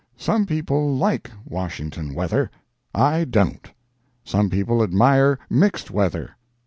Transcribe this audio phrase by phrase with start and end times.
[0.17, 2.49] Some people like Washington weather.
[2.91, 3.71] I don't.
[4.23, 6.35] Some people admire mixed weather.